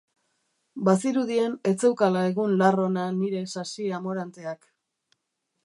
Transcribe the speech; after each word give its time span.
Bazirudien 0.87 1.53
ez 1.71 1.73
zeukala 1.83 2.23
egun 2.29 2.55
lar 2.63 2.79
ona 2.87 3.05
nire 3.19 3.43
sasiamoranteak. 3.53 4.67